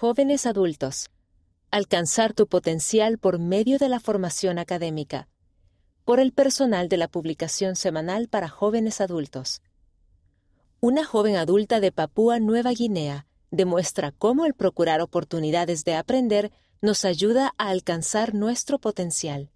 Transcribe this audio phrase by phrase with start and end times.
[0.00, 1.10] Jóvenes adultos.
[1.72, 5.28] Alcanzar tu potencial por medio de la formación académica.
[6.04, 9.60] Por el personal de la publicación semanal para jóvenes adultos.
[10.78, 17.04] Una joven adulta de Papúa Nueva Guinea demuestra cómo el procurar oportunidades de aprender nos
[17.04, 19.50] ayuda a alcanzar nuestro potencial.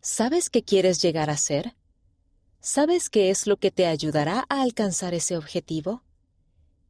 [0.00, 1.74] ¿Sabes qué quieres llegar a ser?
[2.60, 6.04] ¿Sabes qué es lo que te ayudará a alcanzar ese objetivo?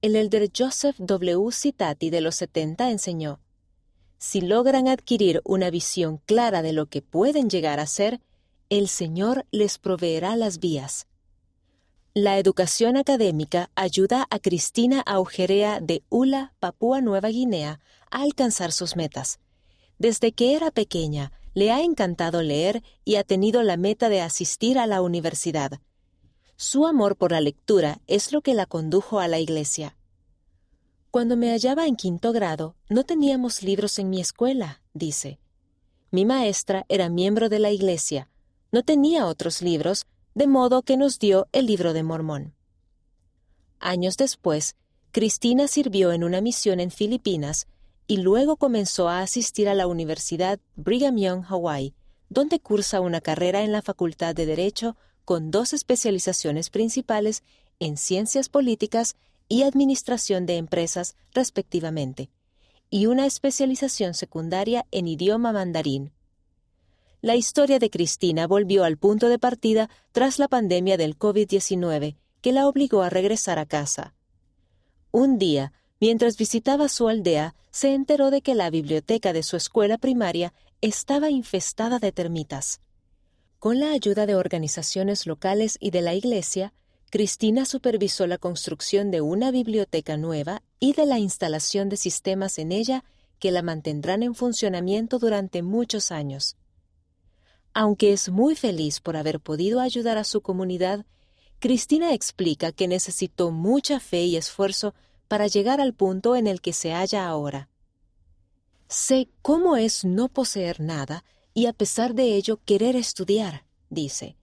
[0.01, 1.51] El elder Joseph W.
[1.51, 3.41] Citati de los 70 enseñó,
[4.17, 8.21] si logran adquirir una visión clara de lo que pueden llegar a ser,
[8.69, 11.09] el Señor les proveerá las vías.
[12.15, 18.95] La educación académica ayuda a Cristina Augerea de Ula, Papúa Nueva Guinea, a alcanzar sus
[18.95, 19.41] metas.
[19.99, 24.79] Desde que era pequeña, le ha encantado leer y ha tenido la meta de asistir
[24.79, 25.81] a la universidad.
[26.61, 29.97] Su amor por la lectura es lo que la condujo a la iglesia.
[31.13, 35.39] Cuando me hallaba en quinto grado, no teníamos libros en mi escuela, dice.
[36.11, 38.29] Mi maestra era miembro de la iglesia,
[38.73, 42.55] no tenía otros libros, de modo que nos dio el libro de Mormón.
[43.79, 44.75] Años después,
[45.13, 47.69] Cristina sirvió en una misión en Filipinas
[48.09, 51.95] y luego comenzó a asistir a la Universidad Brigham Young, Hawaii,
[52.31, 54.97] donde cursa una carrera en la Facultad de Derecho
[55.29, 57.43] con dos especializaciones principales
[57.79, 59.15] en ciencias políticas
[59.47, 62.31] y administración de empresas, respectivamente,
[62.89, 66.13] y una especialización secundaria en idioma mandarín
[67.21, 72.53] la historia de Cristina volvió al punto de partida tras la pandemia del COVID-19, que
[72.53, 74.15] la obligó a regresar a casa.
[75.11, 79.99] Un día, mientras visitaba su aldea, se enteró de que la biblioteca de su escuela
[79.99, 82.81] primaria estaba infestada de termitas.
[83.59, 86.73] Con la ayuda de organizaciones locales y de la iglesia,
[87.11, 92.71] Cristina supervisó la construcción de una biblioteca nueva y de la instalación de sistemas en
[92.71, 93.03] ella
[93.41, 96.57] que la mantendrán en funcionamiento durante muchos años.
[97.75, 101.05] Aunque es muy feliz por haber podido ayudar a su comunidad,
[101.59, 104.95] Cristina explica que necesitó mucha fe y esfuerzo
[105.27, 107.69] para llegar al punto en el que se halla ahora.
[108.87, 111.25] Sé cómo es no poseer nada
[111.59, 114.37] y a pesar de ello querer estudiar, dice.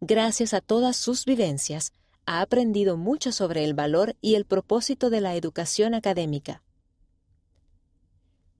[0.00, 1.92] Gracias a todas sus vivencias,
[2.24, 6.62] ha aprendido mucho sobre el valor y el propósito de la educación académica.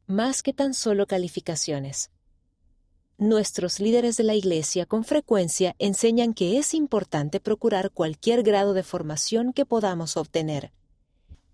[0.06, 2.10] Más que tan solo calificaciones.
[3.16, 8.82] Nuestros líderes de la Iglesia con frecuencia enseñan que es importante procurar cualquier grado de
[8.82, 10.72] formación que podamos obtener.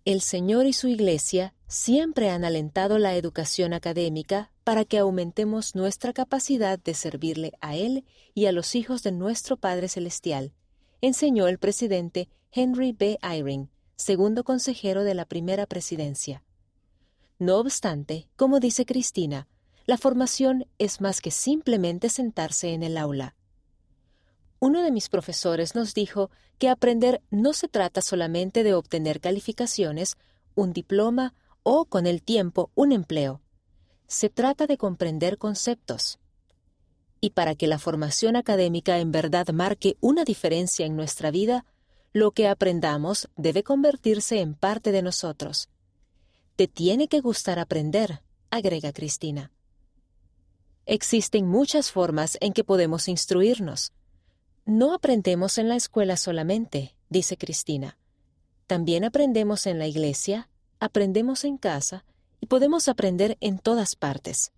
[0.08, 6.14] El Señor y su Iglesia siempre han alentado la educación académica para que aumentemos nuestra
[6.14, 10.54] capacidad de servirle a Él y a los hijos de nuestro Padre Celestial,
[11.02, 13.18] enseñó el presidente Henry B.
[13.20, 16.42] Eyring, segundo consejero de la primera presidencia.
[17.38, 19.46] No obstante, como dice Cristina,
[19.84, 23.36] la formación es más que simplemente sentarse en el aula.
[24.60, 30.16] Uno de mis profesores nos dijo que aprender no se trata solamente de obtener calificaciones,
[30.54, 33.40] un diploma o, con el tiempo, un empleo.
[34.08, 36.18] Se trata de comprender conceptos.
[37.20, 41.64] Y para que la formación académica en verdad marque una diferencia en nuestra vida,
[42.12, 45.68] lo que aprendamos debe convertirse en parte de nosotros.
[46.56, 49.52] Te tiene que gustar aprender, agrega Cristina.
[50.86, 53.92] Existen muchas formas en que podemos instruirnos.
[54.68, 57.96] No aprendemos en la escuela solamente, dice Cristina.
[58.66, 62.04] También aprendemos en la iglesia, aprendemos en casa
[62.38, 64.52] y podemos aprender en todas partes.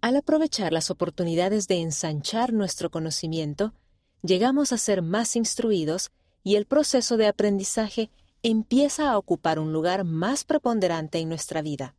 [0.00, 3.74] Al aprovechar las oportunidades de ensanchar nuestro conocimiento,
[4.24, 6.10] llegamos a ser más instruidos
[6.42, 8.10] y el proceso de aprendizaje
[8.42, 11.94] empieza a ocupar un lugar más preponderante en nuestra vida.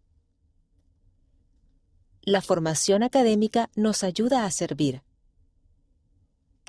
[2.21, 5.03] La formación académica nos ayuda a servir.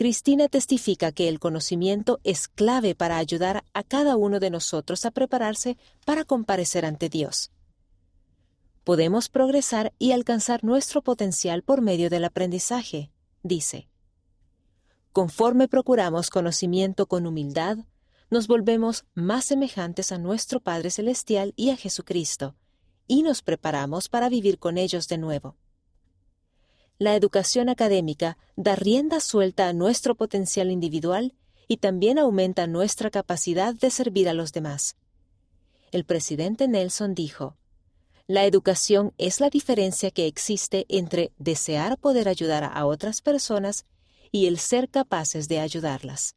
[0.03, 5.13] Cristina testifica que el conocimiento es clave para ayudar a cada uno de nosotros a
[5.13, 7.53] prepararse para comparecer ante Dios.
[8.83, 13.13] Podemos progresar y alcanzar nuestro potencial por medio del aprendizaje,
[13.45, 13.89] dice.
[15.13, 17.79] Conforme procuramos conocimiento con humildad,
[18.29, 22.57] nos volvemos más semejantes a nuestro Padre Celestial y a Jesucristo,
[23.07, 25.57] y nos preparamos para vivir con ellos de nuevo.
[27.03, 31.35] La educación académica da rienda suelta a nuestro potencial individual
[31.67, 34.95] y también aumenta nuestra capacidad de servir a los demás.
[35.91, 37.57] El presidente Nelson dijo,
[38.29, 43.85] La educación es la diferencia que existe entre desear poder ayudar a otras personas
[44.31, 46.37] y el ser capaces de ayudarlas.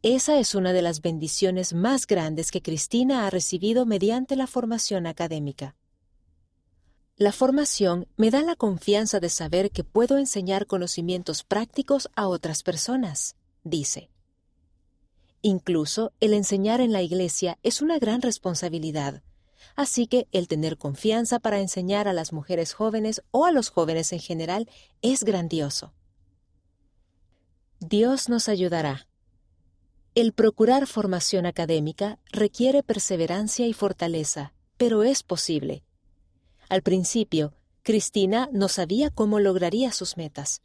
[0.00, 5.06] Esa es una de las bendiciones más grandes que Cristina ha recibido mediante la formación
[5.06, 5.76] académica.
[7.20, 12.62] La formación me da la confianza de saber que puedo enseñar conocimientos prácticos a otras
[12.62, 14.08] personas, dice.
[15.42, 19.22] Incluso el enseñar en la iglesia es una gran responsabilidad,
[19.76, 24.14] así que el tener confianza para enseñar a las mujeres jóvenes o a los jóvenes
[24.14, 24.70] en general
[25.02, 25.92] es grandioso.
[27.80, 29.06] Dios nos ayudará.
[30.14, 35.84] El procurar formación académica requiere perseverancia y fortaleza, pero es posible.
[36.70, 37.52] Al principio,
[37.82, 40.62] Cristina no sabía cómo lograría sus metas.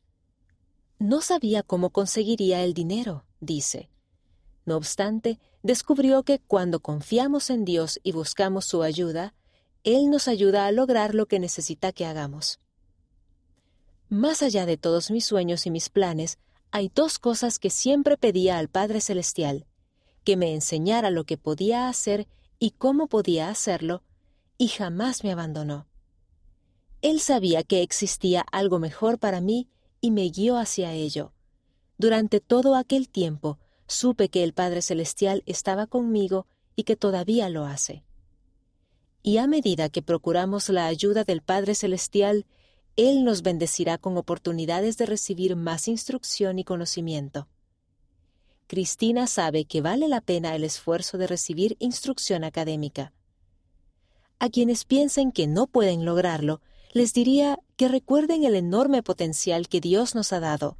[1.00, 3.90] No sabía cómo conseguiría el dinero, dice.
[4.66, 9.34] No obstante, descubrió que cuando confiamos en Dios y buscamos su ayuda,
[9.84, 12.60] Él nos ayuda a lograr lo que necesita que hagamos.
[14.08, 16.38] Más allá de todos mis sueños y mis planes,
[16.70, 19.66] hay dos cosas que siempre pedía al Padre Celestial,
[20.24, 22.28] que me enseñara lo que podía hacer
[22.60, 24.04] y cómo podía hacerlo,
[24.60, 25.88] y jamás me abandonó.
[27.06, 29.70] Él sabía que existía algo mejor para mí
[30.02, 31.34] y me guió hacia ello.
[32.00, 37.66] Durante todo aquel tiempo supe que el Padre Celestial estaba conmigo y que todavía lo
[37.66, 38.04] hace.
[39.22, 42.48] Y a medida que procuramos la ayuda del Padre Celestial
[42.96, 47.48] él nos bendecirá con oportunidades de recibir más instrucción y conocimiento.
[48.66, 53.14] Cristina sabe que vale la pena el esfuerzo de recibir instrucción académica.
[54.40, 56.62] A quienes piensen que no pueden lograrlo,
[56.96, 60.78] les diría que recuerden el enorme potencial que Dios nos ha dado.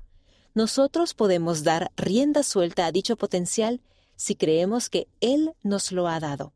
[0.54, 3.82] Nosotros podemos dar rienda suelta a dicho potencial
[4.16, 6.54] si creemos que Él nos lo ha dado.